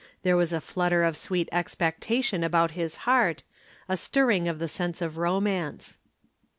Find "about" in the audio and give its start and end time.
2.43-2.71